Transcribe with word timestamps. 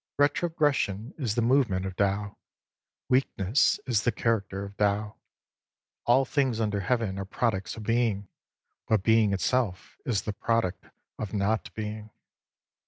Retrogression 0.17 1.13
is 1.19 1.35
the 1.35 1.43
movement 1.43 1.85
of 1.85 1.95
Tao. 1.95 2.35
Weak 3.07 3.29
ness 3.37 3.79
is 3.85 4.01
the 4.01 4.11
character 4.11 4.63
of 4.63 4.75
Tao. 4.75 5.17
All 6.07 6.25
things 6.25 6.59
under 6.59 6.79
Heaven 6.79 7.19
are 7.19 7.23
products 7.25 7.77
of 7.77 7.83
Being, 7.83 8.27
but 8.87 9.03
Being 9.03 9.31
itself 9.31 9.99
is 10.03 10.23
the 10.23 10.33
product 10.33 10.85
of 11.19 11.35
Not 11.35 11.71
Being. 11.75 12.09